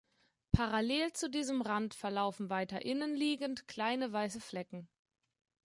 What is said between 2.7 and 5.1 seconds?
innen liegend kleine weiße Flecken.